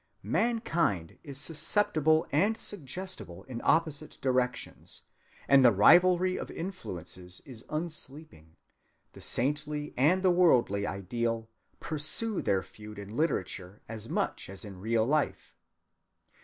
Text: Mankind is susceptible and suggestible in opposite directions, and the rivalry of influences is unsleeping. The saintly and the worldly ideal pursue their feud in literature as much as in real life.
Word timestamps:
Mankind 0.33 1.19
is 1.23 1.37
susceptible 1.37 2.25
and 2.31 2.57
suggestible 2.59 3.43
in 3.43 3.61
opposite 3.63 4.17
directions, 4.19 5.03
and 5.47 5.63
the 5.63 5.71
rivalry 5.71 6.37
of 6.37 6.49
influences 6.49 7.39
is 7.45 7.65
unsleeping. 7.69 8.55
The 9.13 9.21
saintly 9.21 9.93
and 9.95 10.23
the 10.23 10.31
worldly 10.31 10.87
ideal 10.87 11.49
pursue 11.79 12.41
their 12.41 12.63
feud 12.63 12.97
in 12.97 13.15
literature 13.15 13.83
as 13.87 14.09
much 14.09 14.49
as 14.49 14.65
in 14.65 14.79
real 14.79 15.05
life. 15.05 15.55